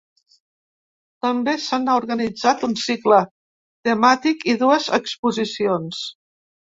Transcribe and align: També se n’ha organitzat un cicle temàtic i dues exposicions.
També 1.25 1.53
se 1.65 1.77
n’ha 1.83 1.97
organitzat 1.99 2.65
un 2.69 2.73
cicle 2.85 3.19
temàtic 3.89 4.49
i 4.51 4.57
dues 4.65 4.89
exposicions. 5.01 6.01